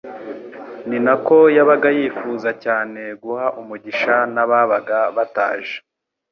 [0.87, 5.75] ni nako yabaga yifuza cyane guha umugisha n'ababaga bataje.